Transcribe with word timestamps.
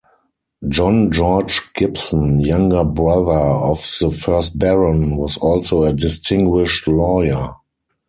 John 0.67 1.11
George 1.11 1.61
Gibson, 1.75 2.39
younger 2.39 2.83
brother 2.83 3.37
of 3.37 3.81
the 3.99 4.09
first 4.09 4.57
Baron, 4.57 5.15
was 5.15 5.37
also 5.37 5.83
a 5.83 5.93
distinguished 5.93 6.87
lawyer. 6.87 7.49